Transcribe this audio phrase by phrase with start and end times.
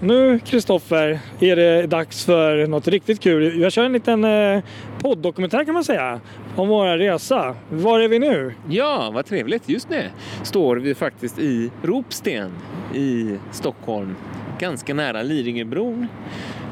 [0.00, 3.60] nu Kristoffer är det dags för något riktigt kul.
[3.60, 4.62] Jag kör en liten eh,
[4.98, 6.20] podddokumentär kan man säga
[6.56, 7.54] om vår resa.
[7.70, 8.54] Var är vi nu?
[8.68, 9.68] Ja, vad trevligt.
[9.68, 10.04] Just nu
[10.42, 12.50] står vi faktiskt i Ropsten
[12.94, 14.16] i Stockholm,
[14.58, 16.06] ganska nära Lidingöbron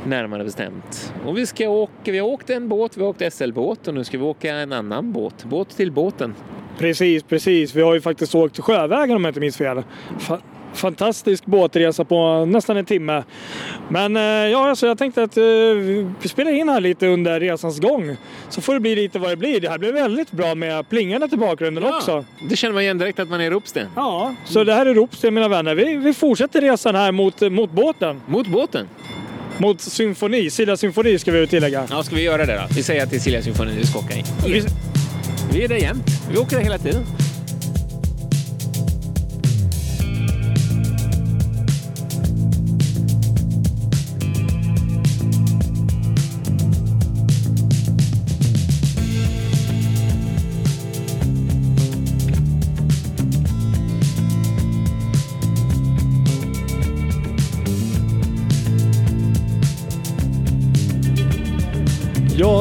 [0.06, 1.14] närmare bestämt.
[1.27, 4.05] Och vi ska åka, vi har åkt en båt, vi har åkt SL-båt och nu
[4.05, 6.34] ska vi åka en annan båt, båt till båten.
[6.78, 7.74] Precis, precis.
[7.74, 9.83] Vi har ju faktiskt åkt sjövägen om jag inte minns fel.
[10.78, 13.24] Fantastisk båtresa på nästan en timme.
[13.88, 15.42] Men eh, ja, alltså jag tänkte att eh,
[16.22, 18.16] vi spelar in här lite under resans gång.
[18.48, 19.60] Så får det bli lite vad det blir.
[19.60, 22.24] Det här blir väldigt bra med plingandet i bakgrunden Ja, också.
[22.48, 23.86] Det känner man igen direkt att man är i Ropsten.
[23.96, 25.74] Ja, så det här är Ropsten mina vänner.
[25.74, 28.20] Vi, vi fortsätter resan här mot, mot båten.
[28.26, 28.88] Mot båten.
[29.60, 31.86] Mot symfoni, Silja symfoni ska vi tillägga.
[31.90, 32.74] Ja, ska vi göra det då?
[32.76, 34.24] Vi säger att det är Silja Symfoni vi ska åka i.
[34.46, 34.62] Vi,
[35.52, 36.06] Vi är där jämt.
[36.30, 37.02] Vi åker där hela tiden.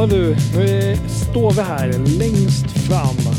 [0.09, 1.88] Du, nu står vi här
[2.19, 3.34] längst fram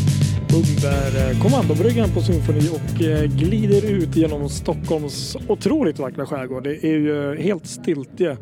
[0.55, 6.65] under eh, kommandobryggan på Symfoni och eh, glider ut genom Stockholms otroligt vackra skärgård.
[6.65, 8.37] Det är ju helt stiltje.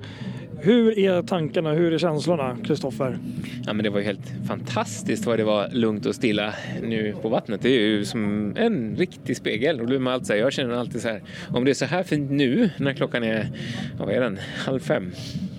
[0.61, 3.19] Hur är tankarna, hur är känslorna, Kristoffer?
[3.67, 7.29] Ja, men det var ju helt fantastiskt vad det var lugnt och stilla nu på
[7.29, 7.63] vattnet.
[7.63, 9.81] Det är ju som en riktig spegel.
[9.81, 12.71] Och man alltid jag känner alltid så här, om det är så här fint nu
[12.77, 13.51] när klockan är,
[13.99, 15.13] ja, vad är den, halv fem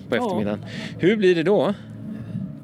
[0.08, 0.22] på Ja.
[0.22, 0.64] eftermiddagen.
[0.98, 1.74] Hur blir det då?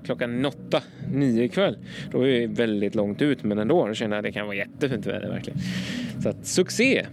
[0.05, 0.83] Klockan åtta,
[1.13, 1.77] nio ikväll.
[2.11, 4.57] Då är vi väldigt långt ut, men ändå då känner jag att det kan vara
[4.57, 5.59] jättefint väder verkligen.
[6.23, 7.07] Så att succé!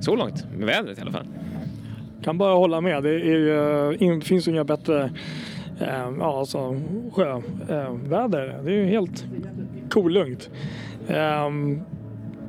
[0.00, 1.26] Så långt med vädret i alla fall.
[2.22, 3.02] Kan bara hålla med.
[3.02, 5.10] Det är ju, eh, in, finns ju inga bättre
[5.80, 6.80] eh, ja, alltså,
[7.12, 8.48] sjöväder.
[8.48, 9.26] Eh, det är ju helt
[9.90, 10.50] kolugnt.
[11.08, 11.50] Eh,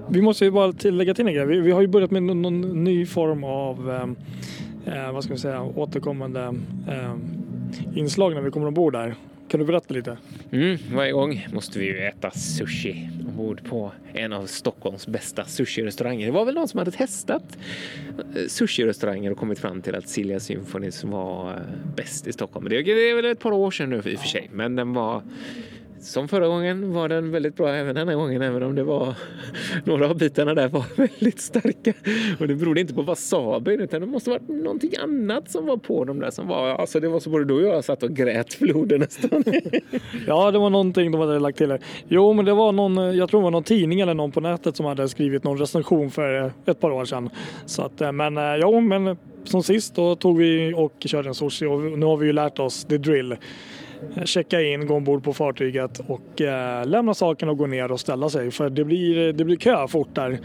[0.10, 1.46] vi måste ju bara tillägga till en grej.
[1.46, 5.34] Vi, vi har ju börjat med någon, någon ny form av eh, eh vad ska
[5.34, 6.54] vi säga, återkommande
[6.88, 7.14] eh,
[7.96, 9.16] inslag när vi kommer ombord där.
[9.50, 10.18] Kan du berätta lite?
[10.52, 16.26] Mm, varje gång måste vi ju äta sushi ombord på en av Stockholms bästa sushi-restauranger.
[16.26, 17.58] Det var väl någon som hade testat
[18.48, 21.60] sushirestauranger sushi-restauranger och kommit fram till att Silja Symphonies var eh,
[21.96, 22.70] bäst i Stockholm.
[22.70, 25.24] Det är väl ett par år sedan nu i och för sig, men den var
[26.00, 29.16] som förra gången var den väldigt bra även denna gången, även om det var
[29.84, 31.94] några av bitarna där var väldigt starka.
[32.40, 36.06] Och det berodde inte på wasabin, utan det måste varit någonting annat som var på
[36.06, 38.54] dem där som var, alltså det var så både du och jag satt och grät
[38.54, 39.44] floden nästan.
[40.28, 41.82] Ja, det var någonting de hade lagt till här.
[42.08, 44.76] Jo, men det var någon, jag tror det var någon tidning eller någon på nätet
[44.76, 47.30] som hade skrivit någon recension för eh, ett par år sedan.
[47.66, 51.36] Så att, eh, men eh, ja, men som sist då tog vi och körde en
[51.36, 53.36] sushi och nu har vi ju lärt oss the drill.
[54.26, 58.30] Checka in, gå ombord på fartyget och eh, lämna saken och gå ner och ställa
[58.30, 60.40] sig för det blir, det blir kö fort där.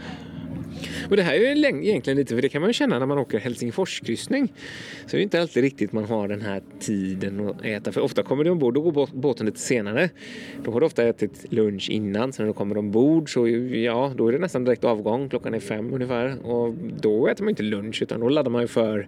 [1.09, 3.17] Och det här är ju egentligen lite, för det kan man ju känna när man
[3.17, 4.53] åker Helsingforskryssning.
[5.05, 7.91] Så är det inte alltid riktigt man har den här tiden att äta.
[7.91, 10.09] För ofta kommer du ombord, då går båten lite senare.
[10.63, 14.27] Då har du ofta ätit lunch innan, så när du kommer ombord så ja, då
[14.27, 15.29] är det nästan direkt avgång.
[15.29, 16.45] Klockan är fem ungefär.
[16.45, 19.07] Och då äter man inte lunch utan då laddar man ju för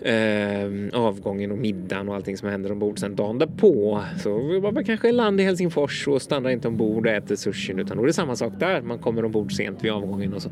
[0.00, 4.02] eh, avgången och middagen och allting som händer ombord sen dagen därpå.
[4.18, 7.78] Så var man kanske i land i Helsingfors och stannar inte ombord och äter sushin
[7.78, 8.82] utan då är det samma sak där.
[8.82, 10.50] Man kommer ombord sent vid avgången och så.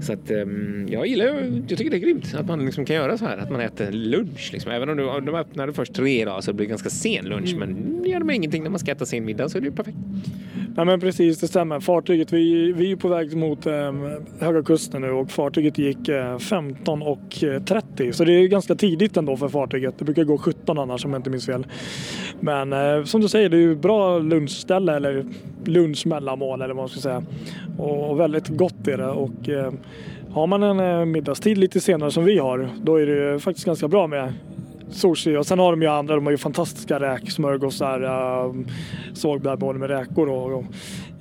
[0.00, 1.26] Så att ehm, jag gillar
[1.68, 3.92] jag tycker det är grymt att man liksom kan göra så här, att man äter
[3.92, 4.50] lunch.
[4.52, 4.72] Liksom.
[4.72, 7.54] Även om du, de öppnade först tre dagar så det blir ganska sen lunch.
[7.58, 9.72] Men det gör de ingenting när man ska äta sin middag så är det ju
[9.72, 9.98] perfekt.
[10.76, 11.80] Nej men precis, det stämmer.
[11.80, 13.92] Fartyget, vi, vi är på väg mot eh,
[14.40, 18.12] Höga Kusten nu och fartyget gick eh, 15 och eh, 30.
[18.12, 19.94] Så det är ganska tidigt ändå för fartyget.
[19.98, 21.66] Det brukar gå 17 annars om jag inte minns fel.
[22.40, 25.24] Men eh, som du säger, det är ju bra lunchställe eller
[25.64, 27.22] lunchmellanmål eller vad man ska säga.
[27.78, 29.08] Och, och väldigt gott är det.
[29.08, 29.72] Och, eh,
[30.30, 33.66] har man en eh, middagstid lite senare som vi har, då är det ju faktiskt
[33.66, 34.32] ganska bra med
[34.90, 38.02] sushi och sen har de ju andra, de har ju fantastiska räksmörgåsar.
[38.02, 38.54] Uh,
[39.12, 40.64] såg där både med räkor och, och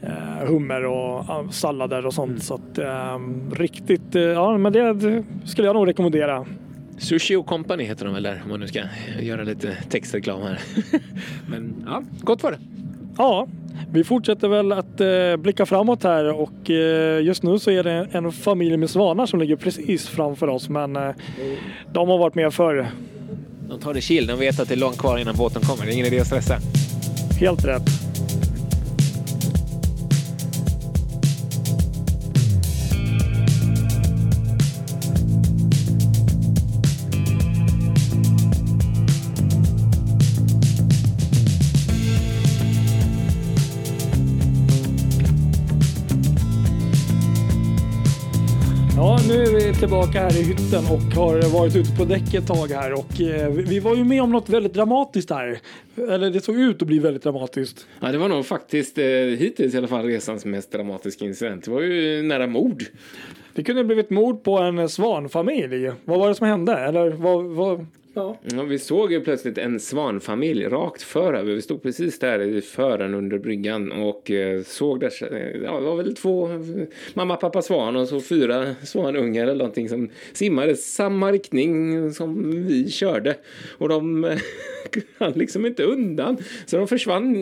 [0.01, 2.43] eh, hummer och uh, sallader och sånt.
[2.43, 3.19] Så att eh,
[3.51, 6.45] riktigt, eh, ja men det, det skulle jag nog rekommendera.
[6.97, 8.79] Sushi och Company heter de väl där om man nu ska
[9.19, 10.59] göra lite textreklam här.
[11.49, 12.59] Men ja, gott var det.
[13.17, 13.47] Ja,
[13.91, 18.07] vi fortsätter väl att eh, blicka framåt här och eh, just nu så är det
[18.11, 21.11] en familj med svanar som ligger precis framför oss men eh,
[21.93, 22.87] de har varit med förr.
[23.69, 25.85] De tar det chill, de vet att det är långt kvar innan båten kommer.
[25.85, 26.59] Det är ingen idé att stressa.
[27.39, 28.08] Helt rätt.
[49.79, 53.49] Tillbaka här i hytten och har varit ute på däck ett tag här och eh,
[53.49, 55.59] vi var ju med om något väldigt dramatiskt här.
[55.95, 57.87] Eller det såg ut att bli väldigt dramatiskt.
[57.99, 61.65] Ja, det var nog faktiskt eh, hittills i alla fall resans mest dramatiska incident.
[61.65, 62.83] Det var ju nära mord.
[63.53, 65.91] Det kunde ha blivit mord på en svanfamilj.
[66.05, 66.73] Vad var det som hände?
[66.73, 67.85] Eller vad, vad,
[68.19, 68.37] Ja.
[68.55, 71.53] Ja, vi såg ju plötsligt en svanfamilj rakt föröver.
[71.53, 75.11] Vi stod precis där i fören under bryggan och eh, såg där.
[75.63, 76.49] Ja, det var väl två
[77.13, 82.91] mamma, pappa svan och så fyra svanungar eller någonting som simmade samma riktning som vi
[82.91, 83.35] körde.
[83.77, 84.37] Och de
[85.17, 86.37] han liksom inte undan.
[86.65, 87.33] Så de försvann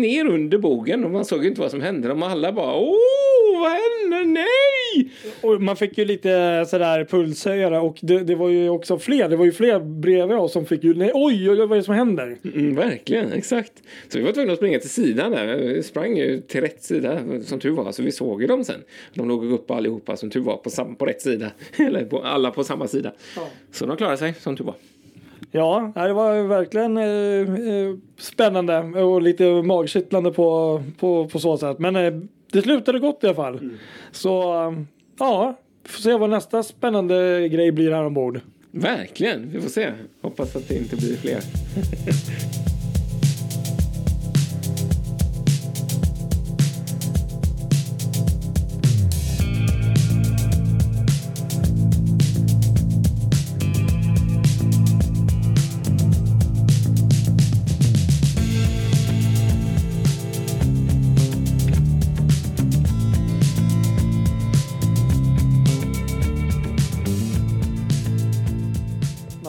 [0.00, 2.08] ner under bogen och man såg inte vad som hände.
[2.08, 4.40] De alla bara åh, vad hände?
[4.40, 5.10] Nej!
[5.40, 9.28] Och man fick ju lite sådär pulshöjare och det, det, var ju också fler.
[9.28, 9.80] Det var ju fler
[10.26, 12.36] bredvid oss som fick ju nej, oj, oj, oj, vad är det som händer?
[12.54, 13.72] Mm, verkligen, exakt.
[14.08, 15.56] Så vi var tvungna att springa till sidan där.
[15.56, 17.92] Vi sprang ju till rätt sida som tur var.
[17.92, 18.80] Så vi såg ju dem sen.
[19.14, 21.50] De låg upp allihopa som tur var på, sam- på rätt sida.
[21.78, 23.12] Eller på, alla på samma sida.
[23.36, 23.48] Ja.
[23.72, 24.74] Så de klarade sig som tur var.
[25.52, 31.78] Ja, det var verkligen eh, eh, spännande och lite magkittlande på, på, på så sätt.
[31.78, 32.12] Men eh,
[32.52, 33.54] det slutade gott i alla fall.
[33.58, 33.74] Mm.
[34.12, 34.72] Så eh,
[35.18, 38.40] ja, får se vad nästa spännande grej blir här ombord.
[38.76, 39.92] Verkligen, vi får se.
[40.22, 41.40] Hoppas att det inte blir fler.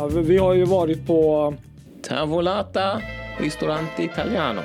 [0.05, 1.53] Ja, vi, vi har ju varit på
[2.01, 3.01] Tavolata
[3.39, 4.61] Ristorante Italiano.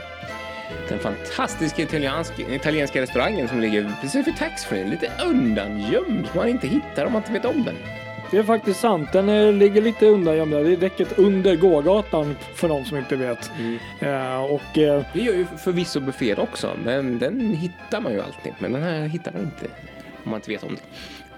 [0.88, 4.90] Den fantastiska italienska, restaurangen som ligger precis vid taxfree.
[4.90, 7.74] Lite undangömd man inte hittar om man inte vet om den.
[8.30, 9.12] Det är faktiskt sant.
[9.12, 10.52] Den eh, ligger lite undangömd.
[10.52, 13.50] Det är däcket under gågatan för de som inte vet.
[14.00, 18.52] Eh, och eh, Det gör ju förvisso buffén också, men den hittar man ju alltid.
[18.58, 19.66] Men den här hittar man inte
[20.24, 20.82] om man inte vet om det.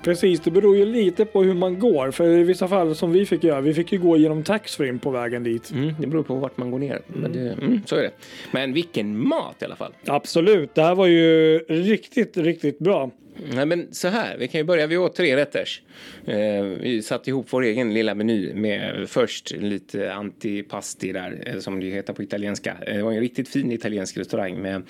[0.02, 2.10] Precis, det beror ju lite på hur man går.
[2.10, 5.10] För i vissa fall som vi fick göra, vi fick ju gå genom taxfree på
[5.10, 5.70] vägen dit.
[5.70, 7.00] Mm, det beror på vart man går ner.
[7.06, 8.10] Men det, mm, så är det.
[8.50, 9.92] Men vilken mat i alla fall.
[10.06, 13.10] Absolut, det här var ju riktigt, riktigt bra.
[13.54, 14.86] Nej, men så här, vi kan ju börja.
[14.86, 15.82] Vi åt tre rätters.
[16.24, 21.80] Eh, vi satte ihop vår egen lilla meny med först lite antipasti där, eh, som
[21.80, 22.76] det heter på italienska.
[22.86, 24.82] Eh, Det var en riktigt fin italiensk restaurang med,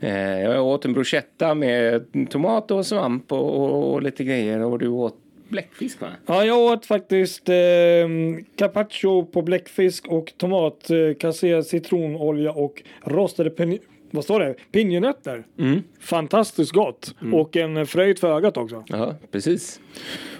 [0.00, 4.78] eh, jag åt en bruschetta med tomat och svamp och, och, och lite grejer och
[4.78, 5.16] du åt
[5.48, 6.08] bläckfisk va?
[6.26, 7.54] Ja, jag åt faktiskt eh,
[8.56, 13.50] carpaccio på bläckfisk och tomat, eh, kasserad citronolja och rostade
[14.10, 14.54] vad står det?
[14.72, 15.44] Pinjenötter.
[15.58, 15.82] Mm.
[16.00, 17.14] Fantastiskt gott.
[17.32, 18.84] Och en fröjd för ögat också.
[18.88, 19.80] Ja, precis.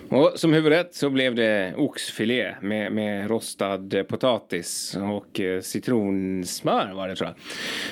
[0.09, 7.09] Och som huvudrätt så blev det oxfilé med, med rostad potatis och eh, citronsmör var
[7.09, 7.31] det tror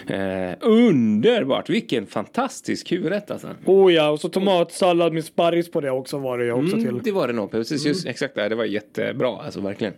[0.06, 0.50] jag.
[0.50, 1.70] Eh, underbart!
[1.70, 3.49] Vilken fantastisk huvudrätt alltså.
[3.64, 6.87] Oh ja, och så tomatsallad med sparris på det också var det ju också Mm,
[6.88, 7.00] till.
[7.04, 7.50] det var det nog.
[7.50, 8.49] Precis, just, exakt det.
[8.49, 9.92] Det var jättebra, alltså verkligen.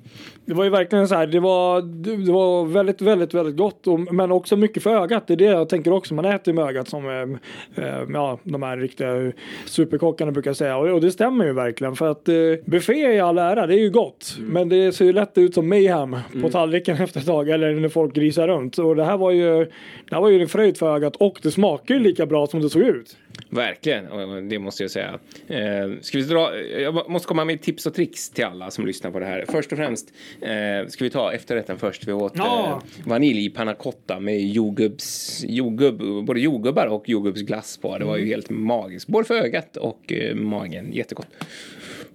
[0.45, 3.87] Det var ju verkligen så här, det var, det var väldigt, väldigt, väldigt gott.
[3.87, 5.27] Och, men också mycket för ögat.
[5.27, 6.15] Det är det jag tänker också.
[6.15, 9.33] Man äter ju med ögat som eh, eh, ja, de här riktiga
[9.67, 10.77] superkockarna brukar säga.
[10.77, 11.97] Och, och det stämmer ju verkligen.
[11.97, 12.35] För att eh,
[12.65, 14.37] buffé i all ära, det är ju gott.
[14.41, 17.49] Men det ser ju lätt ut som mayhem på tallriken efter ett tag.
[17.49, 18.79] Eller när folk grisar runt.
[18.79, 19.65] Och det här var ju,
[20.09, 21.17] det här var ju en fröjd för ögat.
[21.17, 23.17] Och det smakar ju lika bra som det såg ut.
[23.49, 25.19] Verkligen, det måste jag säga.
[25.49, 29.11] Eh, ska vi dra, jag måste komma med tips och tricks till alla som lyssnar
[29.11, 29.45] på det här.
[29.49, 32.09] Först och främst eh, ska vi ta efterrätten först.
[32.09, 32.83] Vi åt Ja.
[33.05, 37.99] eh, vanilj panna cotta med jordgubbs, jordgubb, både jordgubbar och jordgubbsglass på.
[37.99, 40.93] Det var ju helt magiskt, både för ögat och eh, magen.
[40.93, 41.29] Jättegott.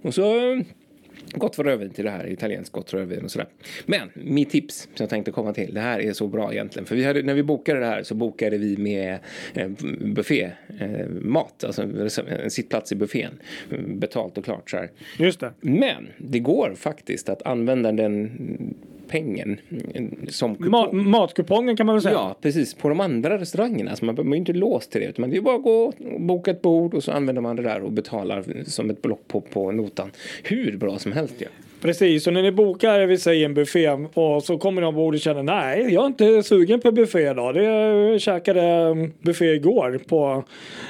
[0.02, 0.24] Och så
[1.34, 3.48] Gott för rödvin till det här, italienskt gott rödvin och sådär.
[3.86, 6.86] Men mitt tips som jag tänkte komma till, det här är så bra egentligen.
[6.86, 9.20] För vi hade, när vi bokade det här så bokade vi med
[9.54, 9.70] eh,
[10.02, 11.82] buffé, eh, alltså
[12.28, 13.40] en sittplats i buffén.
[13.88, 14.92] Betalt och klart så här.
[15.20, 15.52] Just det.
[15.62, 18.32] Men det går faktiskt att använda den
[19.08, 19.58] pengen
[20.30, 20.72] som kupong.
[20.72, 22.14] Ma- matkupongen kan man väl säga.
[22.14, 22.74] Ja, precis.
[22.74, 23.90] På de andra restaurangerna.
[23.92, 25.08] Alltså man ju inte låst till det.
[25.08, 27.64] Utan det är bara att gå och boka ett bord och så använder man det
[27.64, 30.12] där och betalar som ett belopp på, på notan.
[30.44, 31.46] Hur bra som helst ju.
[31.82, 35.20] Precis, och när ni bokar vi säger en buffé och så kommer ni ombord och
[35.20, 37.58] känner nej, jag är inte sugen på buffé idag.
[37.58, 40.44] Jag käkade buffé igår på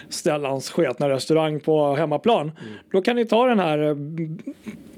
[0.09, 2.41] Stellans sketna restaurang på hemmaplan.
[2.41, 2.73] Mm.
[2.91, 3.97] Då kan ni ta den här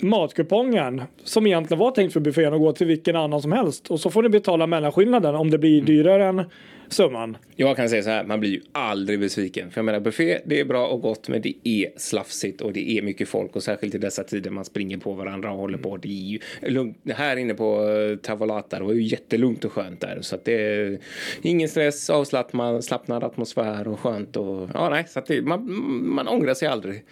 [0.06, 4.00] matkupongen som egentligen var tänkt för buffén och gå till vilken annan som helst och
[4.00, 6.44] så får ni betala mellanskillnaden om det blir dyrare än
[6.90, 7.38] summan.
[7.56, 9.72] Jag kan säga så här, man blir ju aldrig besviken.
[9.72, 12.92] För jag menar buffé, det är bra och gott men det är slafsigt och det
[12.98, 15.98] är mycket folk och särskilt i dessa tider man springer på varandra och håller på.
[15.98, 16.98] Det är ju lugnt.
[17.16, 20.54] Här inne på eh, Tavolata, det var ju jättelugnt och skönt där så att det
[20.54, 21.00] är
[21.42, 25.78] ingen stress, avslappnad atmosfär och skönt och ja nej, så att det, man,
[26.08, 27.04] man ångrar sig aldrig.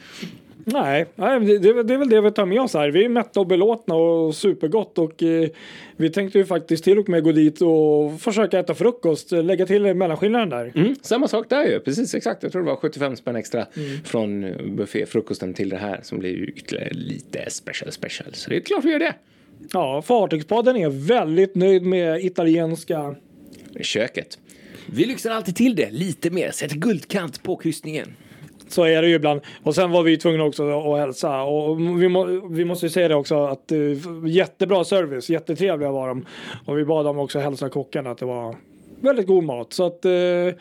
[0.64, 2.92] Nej, det, det, är väl det vi tar med oss här.
[2.92, 5.50] Vi är mätta och belåtna och supergott och eh,
[5.98, 9.94] vi tänkte ju faktiskt till och med gå dit och försöka äta frukost, lägga till
[9.94, 10.72] mellanskillnaden där.
[10.76, 12.44] Mm, samma sak där ju, precis exakt.
[12.44, 14.04] Jag tror det var 75 spänn extra mm.
[14.04, 14.42] från
[14.76, 18.34] bufféfrukosten till det här som blir ju ytterligare lite special special.
[18.34, 19.16] Så det är klart vi gör det.
[19.74, 23.16] Ja, Fartygspodden är väldigt nöjd med italienska
[23.82, 24.38] köket.
[24.86, 28.14] Vi lyxar alltid till det lite mer, sätter guldkant på kryssningen.
[28.68, 29.42] Så är det ju ibland.
[29.64, 31.42] Och sen var vi tvungna också att hälsa.
[31.42, 36.08] Och vi, må, vi måste ju säga det också att uh, jättebra service, jättetrevliga var
[36.08, 36.26] de.
[36.66, 38.56] Och vi bad dem också hälsa kocken att det var
[39.02, 39.74] väldigt god mat.
[39.74, 40.54] Så att uh,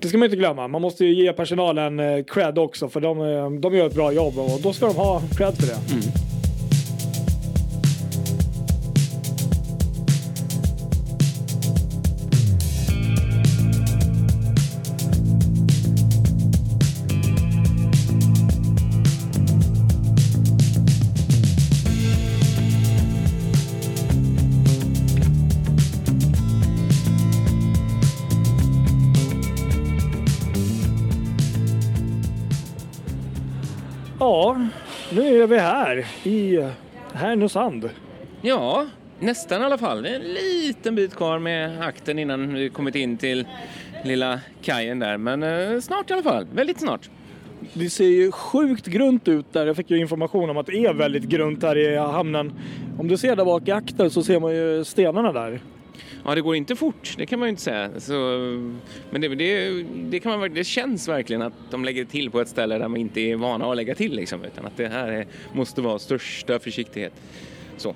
[0.00, 0.68] det ska man inte glömma.
[0.68, 4.38] Man måste ju ge personalen uh, cred också för de, de gör ett bra jobb
[4.38, 5.92] och då ska de ha cred för det.
[5.92, 6.25] Mm.
[35.46, 36.68] Är vi här i
[37.12, 37.90] Härnösand.
[38.42, 38.86] Ja,
[39.20, 40.02] nästan i alla fall.
[40.02, 43.46] Det är en liten bit kvar med akten innan vi kommit in till
[44.04, 45.16] lilla kajen där.
[45.16, 47.10] Men eh, snart i alla fall, väldigt snart.
[47.72, 49.66] Det ser ju sjukt grunt ut där.
[49.66, 52.52] Jag fick ju information om att det är väldigt grunt här i hamnen.
[52.98, 55.60] Om du ser där bak i akten så ser man ju stenarna där.
[56.26, 57.90] Ja, det går inte fort, det kan man ju inte säga.
[58.00, 58.12] Så,
[59.10, 62.48] men det, det, det, kan man, det känns verkligen att de lägger till på ett
[62.48, 64.16] ställe där man inte är vana att lägga till.
[64.16, 67.12] Liksom, utan att det här är, måste vara största försiktighet.
[67.76, 67.94] Så.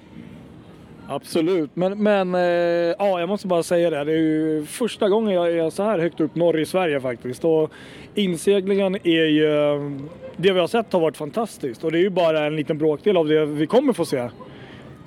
[1.09, 2.41] Absolut, men, men äh,
[2.99, 4.05] ja, jag måste bara säga det.
[4.05, 7.45] Det är ju första gången jag är så här högt upp norr i Sverige faktiskt.
[7.45, 7.71] Och
[8.15, 9.91] inseglingen är ju, eh,
[10.37, 13.17] det vi har sett har varit fantastiskt och det är ju bara en liten bråkdel
[13.17, 14.29] av det vi kommer få se.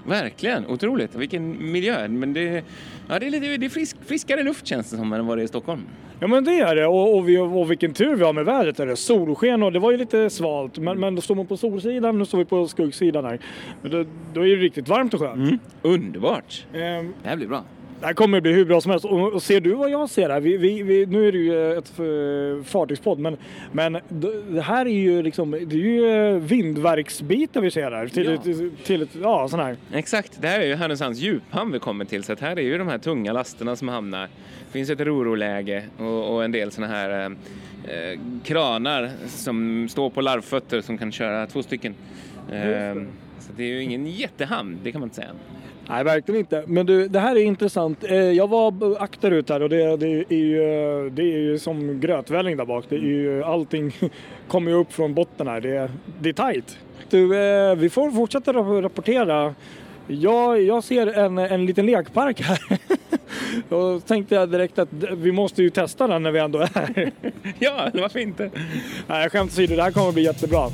[0.08, 1.16] Verkligen, otroligt.
[1.16, 2.08] Vilken miljö.
[2.08, 2.64] Men det,
[3.10, 5.42] ja, det är, lite, det är frisk, friskare luft känns det som än vad det
[5.42, 5.82] är i Stockholm.
[6.20, 8.80] Ja men det är det och, och, vi, och vilken tur vi har med vädret.
[8.80, 8.96] Är det.
[8.96, 12.26] Solsken och det var ju lite svalt men, men då står man på solsidan, nu
[12.26, 13.40] står vi på skuggsidan här.
[13.82, 15.36] Men då, då är det riktigt varmt och skönt.
[15.36, 15.60] Mm.
[15.82, 16.66] Underbart!
[16.74, 16.80] Um,
[17.24, 17.64] det här blir bra.
[18.04, 19.06] Det här kommer bli hur bra som helst.
[19.06, 20.40] Och, ser du vad jag ser här?
[20.40, 21.92] Vi, vi, vi, nu är det ju ett
[22.68, 23.38] fartygspodd men,
[23.72, 23.98] men
[24.50, 28.08] det här är ju liksom, det är ju vindverksbitar vi ser här.
[28.08, 28.38] Till, ja.
[28.38, 29.78] till, till ett, ja sån här.
[29.94, 32.24] Exakt, det här är ju Härnösands djuphamn vi kommer till.
[32.24, 34.22] Så att här är ju de här tunga lasterna som hamnar.
[34.66, 37.36] Det finns ett roroläge och, och en del såna här
[37.88, 41.96] eh, kranar som står på larvfötter som kan köra två stycken.
[42.52, 42.94] Eh,
[43.40, 45.32] så det är ju ingen jättehamn, det kan man inte säga.
[45.88, 46.64] Nej, verkligen inte.
[46.68, 48.04] Men du, det här är intressant.
[48.04, 52.58] Eh, jag var akterut här och det, det, är ju, det är ju som grötvälling
[52.58, 52.86] där bak.
[52.90, 53.96] Det är ju, allting
[54.48, 55.62] kommer ju upp från botten här.
[55.62, 56.78] Det, det är tajt.
[57.10, 59.56] Du, eh, vi får fortsätta rapportera.
[60.08, 62.60] Jag, jag ser en, en liten lekpark här.
[63.70, 67.12] Då tänkte jag direkt att vi måste ju testa den när vi ändå är här.
[67.60, 68.50] ja, varför inte?
[69.08, 70.70] Nej, skämt åsido, det här kommer bli jättebra.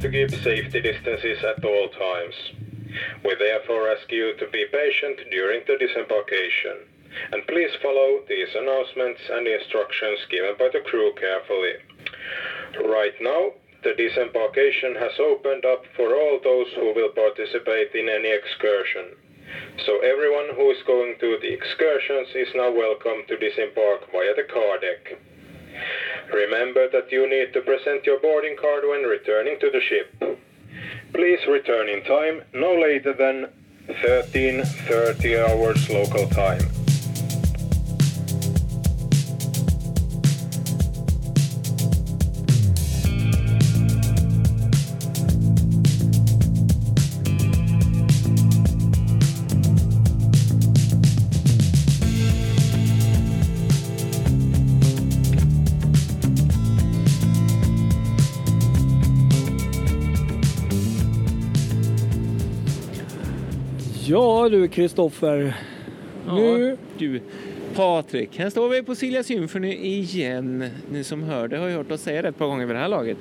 [0.00, 2.34] To keep safety distances at all times.
[3.22, 6.88] We therefore ask you to be patient during the disembarkation,
[7.32, 11.74] and please follow these announcements and instructions given by the crew carefully.
[12.80, 13.52] Right now,
[13.84, 19.16] the disembarkation has opened up for all those who will participate in any excursion.
[19.84, 24.48] So everyone who is going to the excursions is now welcome to disembark via the
[24.48, 25.20] car deck.
[26.32, 30.38] Remember that you need to present your boarding card when returning to the ship.
[31.12, 33.48] Please return in time, no later than
[33.86, 36.79] 1330 hours local time.
[64.50, 65.56] Du Kristoffer.
[66.26, 67.20] Ja, Nu- du,
[67.74, 70.64] Patrik, här står vi på Silja Symphony igen.
[70.92, 72.80] Ni som hör det har ju hört oss säga det ett par gånger vid det
[72.80, 73.16] här laget.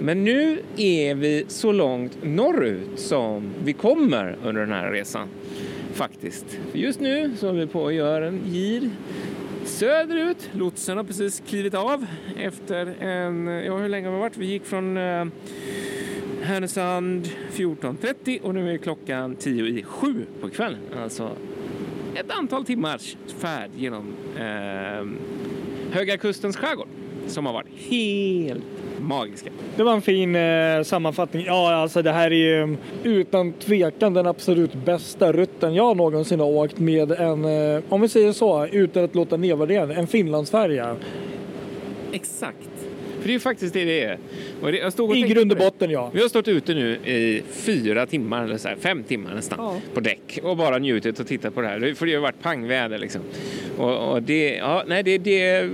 [0.00, 5.28] Men nu är vi så långt norrut som vi kommer under den här resan.
[5.92, 6.58] Faktiskt.
[6.70, 8.90] För just nu så håller vi på att göra en gir
[9.64, 10.50] söderut.
[10.52, 12.06] Lotsen har precis klivit av
[12.38, 13.46] efter en...
[13.46, 14.36] Ja, hur länge har vi varit?
[14.36, 15.24] Vi gick från eh,
[16.48, 20.80] Härnösand 14.30 och nu är klockan 10 i 7 på kvällen.
[21.02, 21.30] Alltså
[22.14, 25.06] ett antal timmars färd genom eh,
[25.94, 26.88] Höga Kustens skärgård
[27.26, 28.64] som har varit helt
[29.00, 29.50] magiska.
[29.76, 31.44] Det var en fin eh, sammanfattning.
[31.46, 36.46] Ja, alltså det här är ju utan tvekan den absolut bästa rutten jag någonsin har
[36.46, 40.96] åkt med en, eh, om vi säger så, utan att låta nedvärderande, en Finlandsfärja.
[42.12, 42.77] Exakt.
[43.18, 44.18] För det är ju faktiskt det det är.
[44.80, 46.10] Jag stod och I grund och botten ja.
[46.14, 49.80] Vi har stått ute nu i fyra timmar, eller så här, fem timmar nästan, Ja.
[49.94, 51.78] på däck och bara njutit och tittat på det här.
[51.94, 53.20] För det har ju varit pangväder liksom.
[53.78, 55.70] Och, och det, ja, nej, det, det är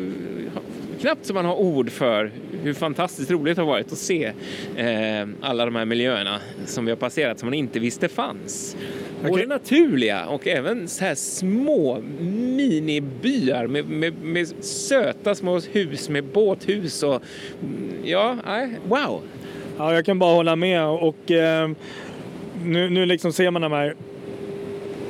[1.00, 2.30] knappt som man har ord för
[2.64, 4.32] hur fantastiskt roligt det har varit att se
[4.76, 8.76] eh, alla de här miljöerna som vi har passerat som man inte visste fanns.
[9.22, 9.46] Både Okej.
[9.46, 12.00] naturliga och även så här små
[12.56, 17.22] minibyar med, med, med söta små hus med båthus och
[17.62, 18.36] mm, ja,
[18.88, 19.22] wow.
[19.78, 21.70] Ja, jag kan bara hålla med och eh,
[22.64, 23.94] nu, nu liksom ser man de här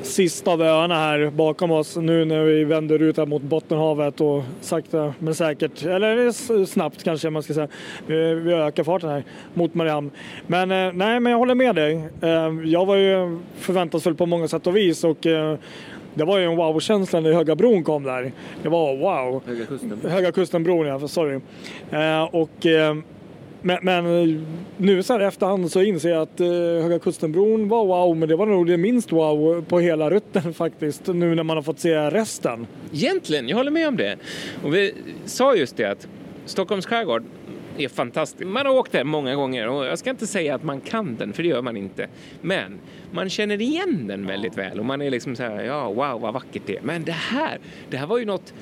[0.05, 4.43] sista av öarna här bakom oss nu när vi vänder ut här mot Bottenhavet och
[4.61, 6.33] sakta men säkert, eller
[6.67, 7.69] snabbt kanske man ska säga,
[8.07, 10.11] vi, ökar farten här mot Mariehamn.
[10.47, 12.09] Men eh, nej, men jag håller med dig.
[12.21, 15.59] Eh, jag var ju förväntansfull på många sätt och vis och eh,
[16.15, 18.33] det var ju en wow-känsla när Höga bron kom där.
[18.63, 19.43] Det var wow.
[19.47, 20.01] Höga kusten.
[20.11, 21.41] Höga Kusten-bron, ja, sorry.
[22.31, 22.67] Och,
[23.65, 24.41] men, men eh,
[24.77, 28.29] nu så här i efterhand så inser jag att eh, Höga Kustenbron var wow, men
[28.29, 31.79] det var nog det minst wow på hela rutten faktiskt, nu när man har fått
[31.79, 32.67] se resten.
[32.93, 34.17] Egentligen, jag håller med om det.
[34.65, 36.09] Och vi sa just det att
[36.47, 37.23] Stockholms skärgård
[37.79, 38.47] är fantastisk.
[38.47, 41.33] Man har åkt den många gånger och jag ska inte säga att man kan den,
[41.33, 42.09] för det gör man inte.
[42.41, 42.79] Men
[43.13, 46.35] man känner igen den väldigt väl och man är liksom så här, ja, wow, vad
[46.35, 46.83] vackert det är.
[46.83, 47.59] Men det här,
[47.91, 48.55] det här var ju något,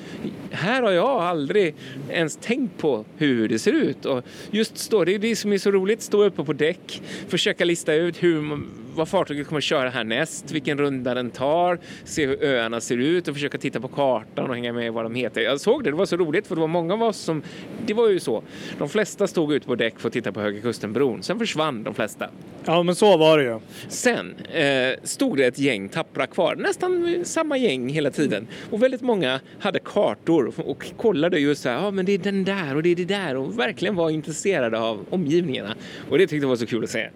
[0.51, 1.75] här har jag aldrig
[2.09, 4.05] ens tänkt på hur det ser ut.
[4.05, 7.65] Och just stå, det är det som är så roligt, stå uppe på däck, försöka
[7.65, 12.25] lista ut hur man- vad fartyget kommer att köra härnäst, vilken runda den tar, se
[12.27, 15.15] hur öarna ser ut och försöka titta på kartan och hänga med i vad de
[15.15, 15.41] heter.
[15.41, 17.43] Jag såg det, det var så roligt för det var många av oss som,
[17.85, 18.43] det var ju så,
[18.77, 21.93] de flesta stod ute på däck för att titta på Höga Kusten-bron, sen försvann de
[21.93, 22.29] flesta.
[22.65, 23.59] Ja, men så var det ju.
[23.87, 28.47] Sen eh, stod det ett gäng tappra kvar, nästan samma gäng hela tiden.
[28.71, 32.43] Och väldigt många hade kartor och kollade just så här, ja men det är den
[32.43, 35.75] där och det är det där och verkligen var intresserade av omgivningarna.
[36.09, 37.09] Och det tyckte jag var så kul att se.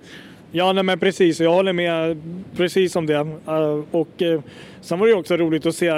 [0.51, 1.39] Ja, nej, men precis.
[1.39, 2.21] Jag håller med
[2.55, 3.27] precis om det.
[3.47, 4.41] Eh, och eh,
[4.81, 5.91] sen var det också roligt att se,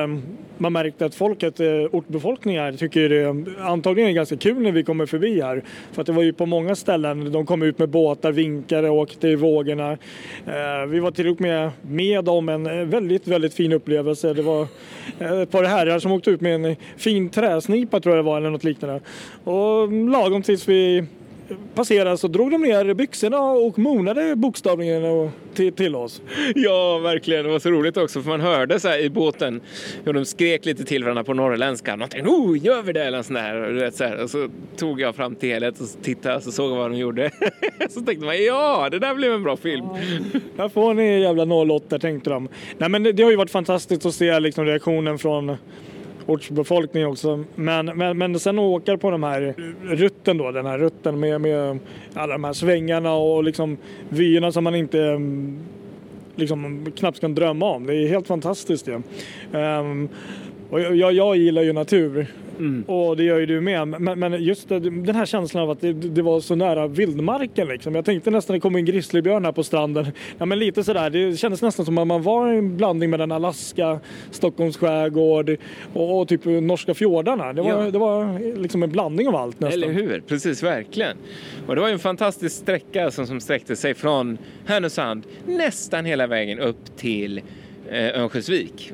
[0.57, 5.05] man märkte att folket, eh, ortbefolkningen tycker det antagligen är ganska kul när vi kommer
[5.05, 5.63] förbi här.
[5.91, 8.97] För att det var ju på många ställen, de kom ut med båtar, vinkade och
[8.97, 9.97] åkte i vågorna.
[10.87, 14.33] Vi var till och med med om en väldigt, väldigt fin upplevelse.
[14.33, 14.67] Det var
[15.43, 18.49] ett par herrar som åkte ut med en fin träsnipa tror jag det var eller
[18.49, 19.01] något liknande.
[19.43, 21.05] Och mm, lagom tills vi
[21.75, 26.21] passerade så drog de ner byxorna och monade bokstavligen och till, till oss.
[26.55, 27.45] Ja, verkligen.
[27.45, 29.61] Det var så roligt också för man hörde så i båten
[30.03, 31.95] hur de skrek lite till varandra på norrländska.
[31.95, 33.03] Någonting, oh, gör vi det?
[33.03, 33.61] Eller sån där.
[33.61, 34.23] Och, vet, så här.
[34.23, 37.31] och så tog jag fram telet och tittade och så såg jag vad de gjorde.
[37.89, 39.85] så tänkte man, ja, det där blev en bra film.
[40.57, 41.43] Här får ni jävla
[41.75, 42.49] 08 tänkte de.
[42.77, 45.57] Nej men det, det har ju varit fantastiskt att se liksom reaktionen från
[46.29, 47.43] ortsbefolkning också.
[47.55, 51.79] Men, men, men sen åker på de här rutten då, den här rutten med, med
[52.13, 53.77] alla de här svängarna och liksom
[54.09, 55.59] vyerna som man inte mm,
[56.35, 57.85] liksom knappt kan drömma om.
[57.85, 59.01] Det är helt fantastiskt ju.
[59.51, 59.79] Ja.
[59.79, 60.09] Um,
[60.69, 62.27] och jag, jag gillar ju natur
[62.87, 63.87] och det gör ju du med.
[63.87, 67.67] Men, men just det, den här känslan av att det, det var så nära vildmarken
[67.67, 67.95] liksom.
[67.95, 70.05] Jag tänkte nästan det kom en grizzlybjörn här på stranden.
[70.37, 73.99] Ja men lite sådär, det kändes nästan som att man var en blandning mellan Alaska,
[74.31, 75.57] Stockholms skärgård
[75.93, 77.53] och, och typ norska fjordarna.
[77.53, 77.91] Det var, Ja.
[77.91, 79.83] det var liksom en blandning av allt nästan.
[79.83, 80.23] Eller hur?
[80.27, 81.17] Precis, verkligen.
[81.67, 86.27] Och det var ju en fantastisk sträcka som, som sträckte sig från Härnösand nästan hela
[86.27, 87.41] vägen upp till
[87.91, 88.93] eh, Örnsköldsvik.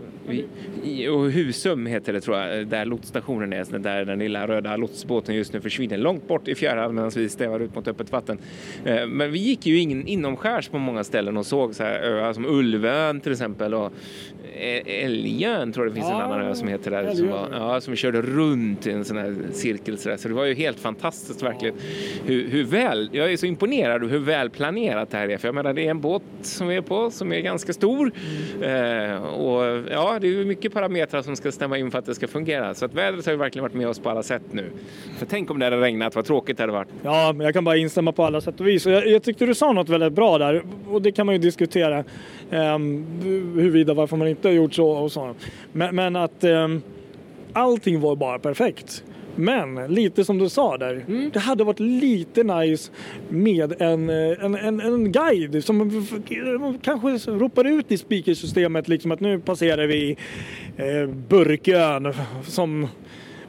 [1.11, 5.53] Och Husum heter det tror jag, där lotsstationen är, där den lilla röda lotsbåten just
[5.53, 8.37] nu försvinner långt bort i fjärran medan vi stävar ut mot öppet vatten.
[8.85, 12.33] Eh, men vi gick ju in, inomskärs på många ställen och såg så här öar
[12.33, 13.93] som Ulvön till exempel och
[14.55, 17.13] eh, Älgön tror jag det finns en Ja, annan ö som heter där.
[17.13, 20.17] Som, var, ja, som vi körde runt i en sån här cirkel så, där.
[20.17, 21.75] så det var ju helt fantastiskt verkligen.
[22.25, 25.37] Hur, hur väl, jag är så imponerad av hur väl planerat det här är.
[25.37, 28.11] För jag menar det är en båt som vi är på som är ganska stor.
[28.61, 32.05] Eh, Eh, och ja, det är ju mycket parametrar som ska stämma in för att
[32.05, 32.73] det ska fungera.
[32.73, 34.71] Så att vädret har ju verkligen varit med oss på alla sätt nu.
[35.17, 36.89] För tänk om det hade regnat, vad tråkigt det hade varit.
[37.03, 38.85] Ja, men jag kan bara instämma på alla sätt och vis.
[38.85, 41.39] Och jag, jag tyckte du sa något väldigt bra där och det kan man ju
[41.39, 42.03] diskutera
[42.51, 43.05] um,
[43.55, 45.35] huruvida varför man inte har gjort så och så.
[45.71, 46.81] Men, men att um,
[47.53, 49.03] allting var bara perfekt.
[49.35, 52.91] Men lite som du sa där, det hade varit lite nice
[53.29, 56.03] med en, eh, en, en, en guide som
[56.81, 60.17] kanske ropar ut i speakersystemet liksom att nu passerar vi
[60.77, 62.87] eh, Burkön som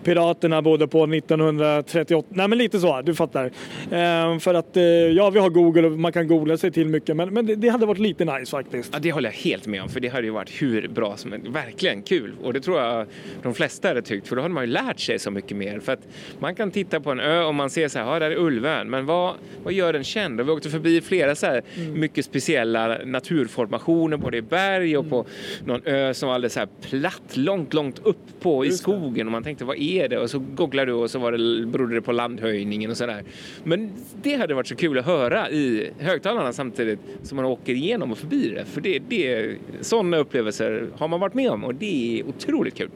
[0.06, 2.28] Piraterna bodde på 1938.
[2.30, 3.44] Nej men lite så, du fattar.
[3.90, 7.16] Eh, för att eh, ja, vi har Google och man kan googla sig till mycket
[7.16, 8.90] men, men det, det hade varit lite nice faktiskt.
[8.92, 11.32] Ja, det håller jag helt med om, för det hade ju varit hur bra som
[11.32, 11.46] helst.
[11.46, 12.32] Verkligen kul.
[12.42, 13.06] Och det tror jag
[13.42, 15.80] de flesta hade tyckt, för då hade man ju lärt sig så mycket mer.
[15.80, 18.30] För att man kan titta på en ö och man ser så här, ja, där
[18.30, 20.40] är Ulvön, men vad, vad gör den känd?
[20.40, 21.62] Och vi åkte förbi flera så här
[21.94, 25.26] mycket speciella naturformationer, både i berg och på
[25.64, 29.26] någon ö som var alldeles så här platt, långt, långt upp på i skogen.
[29.26, 30.18] Och man tänkte, vad är det?
[30.18, 33.24] Och så googlade du och så var det, berodde det på landhöjningen och sådär.
[33.64, 38.12] Men det hade varit så kul att höra i högtalarna samtidigt som man åker igenom
[38.12, 38.64] och förbi det.
[38.64, 42.90] För det, det, sådana upplevelser har man varit med om och det är otroligt kul.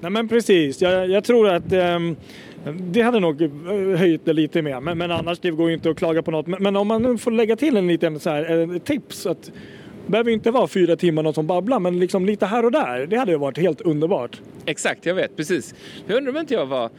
[0.00, 2.16] Nej men precis, jag, jag tror att um...
[2.80, 3.50] det hade nog eh,
[3.98, 4.80] höjt det lite mer.
[4.80, 6.46] Men, men annars det går ju inte att klaga på något.
[6.46, 9.52] Men, men om man nu får lägga till en liten så här, eh, tips att
[10.06, 13.06] behöver inte vara fyra timmar någon som babblar men liksom lite här och där.
[13.06, 14.40] Det hade ju varit helt underbart.
[14.66, 15.74] Exakt, jag vet precis.
[16.06, 16.90] Jag undrar om inte jag var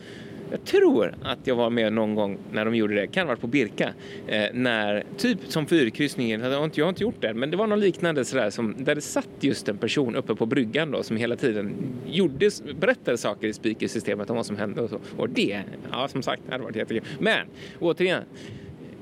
[0.52, 3.42] jag tror att jag var med någon gång när de gjorde det, kan ha varit
[3.42, 3.94] på Birka,
[4.28, 7.58] eh, när typ som fyrkryssningen, jag har inte, jag har inte gjort det, men det
[7.58, 11.04] var någon liknande sådär som, där det satt just en person uppe på bryggan då
[11.04, 11.76] som hela tiden
[12.08, 15.00] gjorde, berättade saker i speakersystemet om vad som hände och så.
[15.18, 17.04] Och det, ja som sagt, det hade varit jättekul.
[17.20, 17.48] Men
[17.80, 18.24] återigen,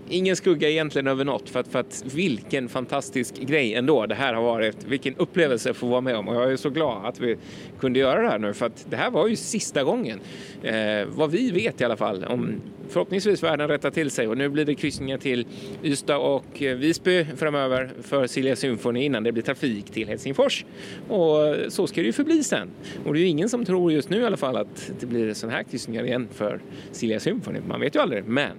[0.10, 4.34] ingen skugga egentligen över något för att, för att vilken fantastisk grej ändå det här
[4.34, 4.84] har varit.
[4.88, 7.38] Vilken upplevelse att få vara med om och jag är så glad att vi
[7.80, 10.20] kunde göra det här nu för att det här var ju sista gången.
[10.64, 14.50] Eh, vad vi vet i alla fall om förhoppningsvis världen rättar till sig och nu
[14.50, 15.46] blir det kryssningar till
[15.84, 20.66] Ystad och eh, Visby framöver för Silja Symphony innan det blir trafik till Helsingfors.
[21.08, 22.70] Och så ska det ju förbli sen.
[23.06, 25.34] Och det är ju ingen som tror just nu i alla fall att det blir
[25.34, 26.60] sådana här kryssningar igen för
[26.92, 27.60] Silja Symphony.
[27.68, 28.52] Man vet ju aldrig, men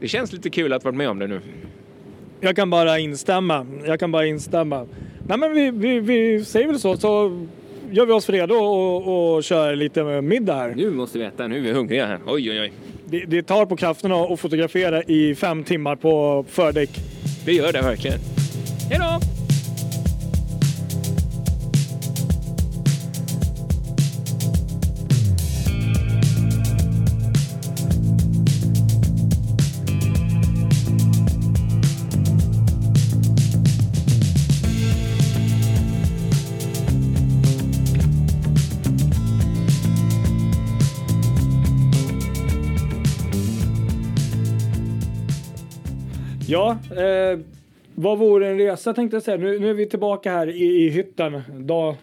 [0.00, 1.40] det känns lite kul att vara med om det nu.
[2.40, 3.66] Jag kan bara instämma.
[3.86, 4.86] Jag kan bara instämma.
[5.28, 6.96] Nej men vi, vi, vi säger väl så.
[6.96, 7.46] Så
[7.90, 10.74] gör vi oss redo och, och kör lite middag här.
[10.76, 12.18] Nu måste vi äta, nu är vi hungriga här.
[12.26, 12.72] Oj, oj, oj.
[13.04, 16.90] Det, det tar på krafterna att fotografera i fem timmar på fördäck.
[17.44, 18.18] Det gör det verkligen.
[18.90, 19.35] Hej då!
[46.56, 47.38] Ja, eh,
[47.94, 49.36] vad vore en resa tänkte jag säga.
[49.36, 51.42] Nu, nu är vi tillbaka här i, i hytten.
[51.54, 51.94] Dag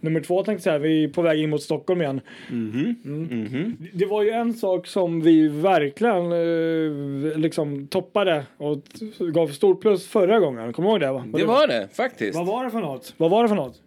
[0.00, 0.78] nummer två tänkte jag säga.
[0.78, 2.20] Vi är på väg in mot Stockholm igen.
[2.50, 3.76] Mm.
[3.92, 8.78] Det var ju en sak som vi verkligen eh, liksom toppade och
[9.18, 10.72] gav stort plus förra gången.
[10.72, 11.12] Kommer du ihåg det?
[11.12, 11.24] Va?
[11.38, 12.34] Det var det, faktiskt.
[12.38, 13.14] Vad var det för något?
[13.16, 13.80] Vad var det för något?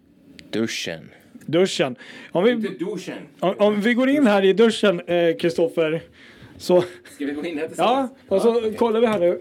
[0.50, 1.10] Duschen.
[1.46, 1.96] Duschen.
[2.32, 3.18] Om vi, duschen.
[3.38, 6.02] om, om vi går in här i duschen, eh, Kristoffer,
[6.56, 6.80] så...
[7.14, 8.10] Ska vi gå in här Ja, tillsammans?
[8.28, 9.40] och så kollar vi här nu.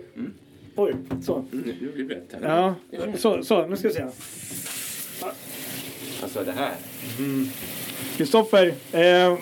[0.76, 1.46] Oj, så.
[1.52, 2.74] Nu blir det här.
[2.92, 4.04] Ja, så, så, nu ska vi se.
[6.24, 6.74] Alltså det här.
[8.18, 9.38] Kristoffer, eh,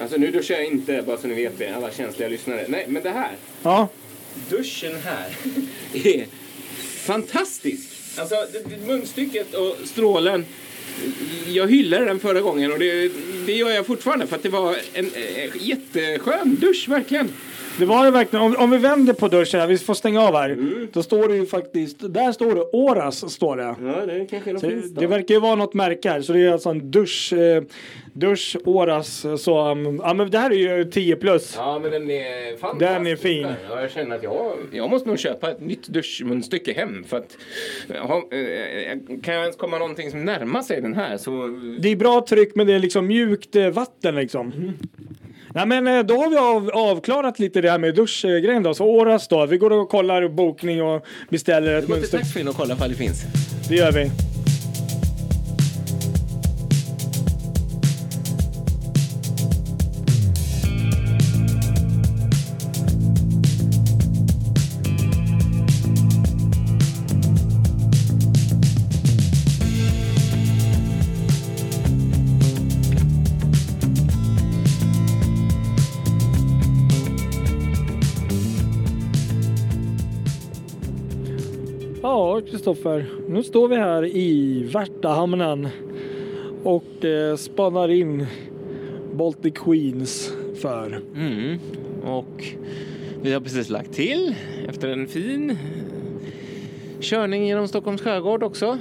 [0.00, 2.64] Alltså nu duschar jag inte, bara så ni vet det, alla känsliga lyssnare.
[2.68, 3.32] Nej, men det här.
[3.62, 3.88] ja,
[4.50, 5.28] Duschen här
[6.08, 6.26] är
[7.06, 7.88] fantastisk.
[8.18, 10.44] Alltså det- det- munstycket och strålen.
[11.46, 13.12] Jag hyllade den förra gången och det,
[13.46, 17.28] det gör jag fortfarande för att det var en eh, jätteskön dusch verkligen.
[17.78, 18.44] Det var det verkligen.
[18.44, 20.56] Om, om vi vänder på duschen här, vi får stänga av här.
[20.92, 23.62] Då står det ju faktiskt, där står det Oras står det.
[23.62, 26.20] Ja, det kanske något Så det verkar ju vara något märke här.
[26.20, 27.62] Så det är alltså en dusch, eh,
[28.12, 29.26] dusch Oras.
[29.38, 31.54] Så um, ja men det här är ju 10 plus.
[31.56, 32.90] Ja, men den är fantastisk.
[32.90, 33.46] Den är fin.
[33.70, 37.04] Ja, jag känner att jag, jag måste nog köpa ett nytt duschmunstycke hem.
[37.04, 37.36] För att,
[37.88, 41.30] ja, eh, kan jag ens komma någonting som närmar sig den här så...
[41.80, 44.52] Det är bra tryck men det är liksom mjukt eh, vatten liksom.
[45.56, 48.74] Nej men eh, då har vi av, avklarat lite det här med duschgrejen då.
[48.74, 49.46] Så Oras då.
[49.46, 52.18] Vi går och kollar bokning och beställer ett Gå till mönster.
[52.18, 53.22] taxfree och kolla ifall det finns.
[53.68, 54.10] Det gör vi.
[82.66, 83.06] Kristoffer.
[83.28, 85.68] Nu står vi här i Värtahamnen
[86.62, 88.26] och eh, spannar in
[89.14, 91.02] Baltic Queens för.
[91.16, 91.58] Mm.
[92.04, 92.44] Och
[93.22, 94.34] vi har precis lagt till
[94.68, 95.56] efter en fin eh,
[97.00, 98.78] körning genom Stockholms skärgård också.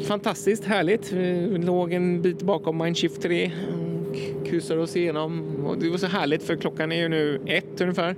[0.00, 1.12] Fantastiskt härligt.
[1.12, 3.52] Vi låg en bit bakom Mindshift 3
[4.40, 5.42] och kryssade oss igenom.
[5.66, 8.16] Och det var så härligt för klockan är ju nu ett ungefär.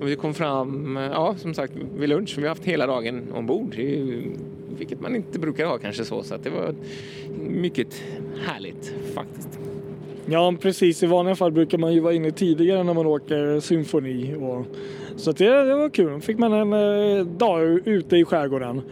[0.00, 2.34] Och vi kom fram, eh, ja som sagt, vid lunch.
[2.36, 3.72] Vi har haft hela dagen ombord.
[3.76, 4.30] Det ju-
[4.78, 6.22] Vilket man inte brukar ha kanske så.
[6.22, 6.74] Så att det var
[7.48, 8.02] mycket
[8.46, 9.58] härligt faktiskt.
[10.26, 11.02] Ja, precis.
[11.02, 14.34] I vanliga fall brukar man ju vara inne tidigare när man åker symfoni.
[14.34, 14.66] Och,
[15.16, 16.20] så att det, det var kul.
[16.20, 16.72] Fick man en
[17.18, 18.82] eh, dag ute i skärgården.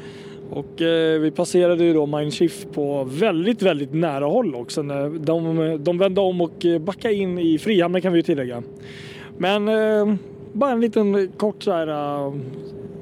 [0.50, 4.82] Och eh, vi passerade ju då Mindshift på väldigt, väldigt nära håll också.
[5.18, 8.62] De, de vände om och eh, backade in i Frihamnen kan vi ju tillägga.
[9.38, 10.14] Men eh,
[10.52, 12.34] bara en liten kort så här, uh,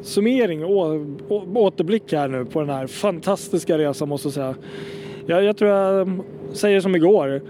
[0.02, 0.86] summering och
[1.28, 4.54] å, återblick här nu på den här fantastiska resan måste jag säga.
[5.26, 7.42] Jag, jag tror jag mm, säger som igår.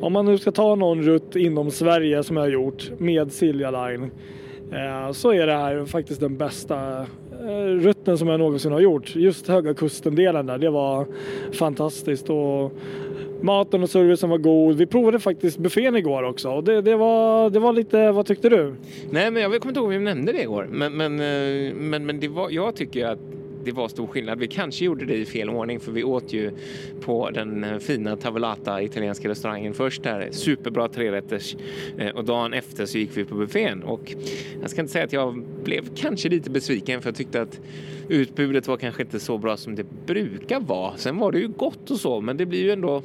[0.00, 3.70] Om man nu ska ta någon rutt inom Sverige som jag har gjort med Silja
[3.70, 4.10] Line
[4.72, 7.06] Eh, så är det här faktiskt den bästa
[7.46, 9.16] eh, rutten som jag någonsin har gjort.
[9.16, 11.06] Just Höga Kusten-delen där, det var
[11.52, 12.30] fantastiskt.
[12.30, 12.72] Och
[13.40, 14.76] maten och servicen var god.
[14.76, 18.48] Vi provade faktiskt buffén igår också och det, det, var, det var lite, vad tyckte
[18.48, 18.74] du?
[19.10, 20.68] Nej, men jag kommer inte ihåg om vi nämnde det igår.
[20.70, 23.18] Men, men, eh, men, men det var, jag tycker att
[23.64, 24.38] det var stor skillnad.
[24.38, 26.50] Vi kanske gjorde det i fel ordning för vi åt ju
[27.00, 30.28] på den eh, fina Tavolata italienska restaurangen först där.
[30.30, 31.56] Superbra trerätters
[31.98, 34.14] eh, och dagen efter så gick vi på buffén och
[34.60, 37.60] jag ska inte säga att jag blev kanske lite besviken för jag tyckte att
[38.08, 40.96] utbudet var kanske inte så bra som det brukar vara.
[40.96, 43.02] Sen var det ju gott och så, men det blir ju ändå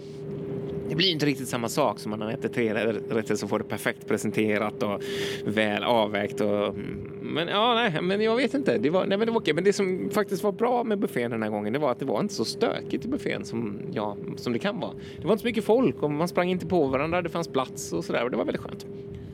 [0.89, 2.73] det blir inte riktigt samma sak som man har ätit tre
[3.09, 5.01] rätter så får det perfekt presenterat och
[5.45, 6.41] väl avvägt.
[6.41, 6.75] Och,
[7.21, 8.77] men ja, nej, men jag vet inte.
[8.77, 9.53] Det var, nej, men det var okej.
[9.53, 12.05] Men det som faktiskt var bra med buffén den här gången, det var att det
[12.05, 14.93] var inte så stökigt i buffén som, ja, som det kan vara.
[15.21, 17.21] Det var inte så mycket folk och man sprang inte på varandra.
[17.21, 18.85] Det fanns plats och sådär och det var väldigt skönt.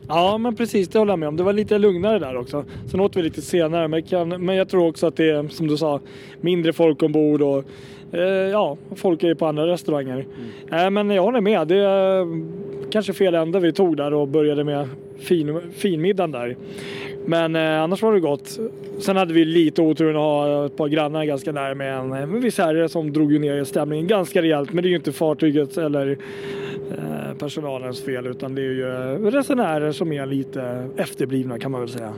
[0.08, 1.38] Ja, men precis, det håller jag med om.
[1.38, 2.66] Det var lite lugnare där också.
[2.92, 5.68] Sen åt vi lite senare, men, kan, men jag tror också att det är, som
[5.68, 6.00] du sa,
[6.42, 7.64] mindre folk ombord och
[8.12, 10.26] eh, ja, folk är ju på andra restauranger.
[10.70, 11.68] Nej, men jag håller med.
[11.68, 12.28] Det är
[12.92, 14.88] kanske fel ände vi tog där och började med
[15.20, 16.56] fin, finmiddagen där.
[17.26, 18.60] Men eh, annars var det gott.
[19.00, 22.42] Sen hade vi lite oturen att ha ett par grannar ganska nära med en, en
[22.42, 24.74] viss herre som drog ner stämningen ganska rejält.
[24.74, 26.18] Men det är ju inte fartyget eller eh,
[26.98, 31.82] Eh, personalens fel utan det är ju eh, resenärer som är lite efterblivna kan man
[31.82, 32.14] väl säga.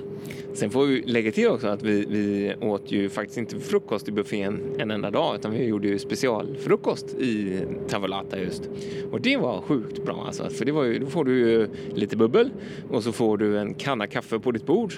[0.54, 4.12] Sen får vi lägga till också att vi, vi åt ju faktiskt inte frukost i
[4.12, 8.70] buffén en enda dag utan vi gjorde ju specialfrukost i Tavolata just.
[9.12, 10.50] Och det var sjukt bra alltså.
[10.50, 12.50] För det var ju, då får du ju lite bubbel
[12.90, 14.94] och så får du en kanna kaffe på ditt bord.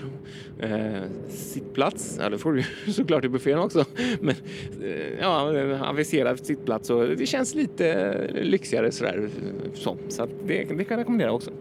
[0.59, 3.85] Eh, sittplats, ja det får du ju såklart i buffén också.
[4.19, 4.35] Men
[4.83, 5.49] eh, ja,
[5.89, 9.29] aviserad sittplats och det känns lite lyxigare sådär.
[9.73, 11.51] Så, så det, det kan jag rekommendera också.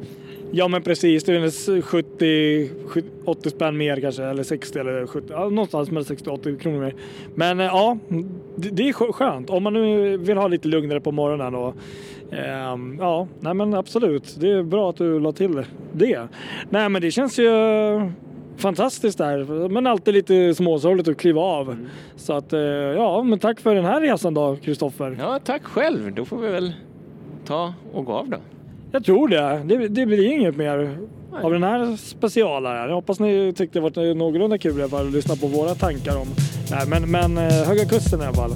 [0.50, 5.06] Ja men precis, det är väl 70, 70 80 spänn mer kanske eller 60 eller
[5.06, 6.94] 70, ja, någonstans mellan 60 och 80 kronor mer.
[7.34, 7.98] Men eh, ja,
[8.56, 11.74] det, det är skö- skönt om man nu vill ha lite lugnare på morgonen och
[12.32, 14.36] ehm, ja, nej men absolut.
[14.40, 16.28] Det är bra att du la till det.
[16.70, 17.50] Nej men det känns ju
[18.56, 21.76] fantastiskt där, men alltid lite småsorgligt att kliva av.
[22.16, 25.16] Så att eh, ja, men tack för den här resan då, Kristoffer.
[25.20, 26.12] Ja, tack själv.
[26.14, 26.72] Då får vi väl
[27.46, 28.36] ta och gå av då.
[28.92, 29.62] Jag tror det.
[29.64, 29.88] det.
[29.88, 30.98] Det blir inget mer
[31.42, 32.88] av den här specialaren.
[32.88, 35.74] Jag hoppas ni tyckte det var någorlunda kul i alla fall att lyssna på våra
[35.74, 36.26] tankar om
[36.70, 36.86] Nej.
[36.88, 38.50] Men, men eh, Höga Kusten i alla fall.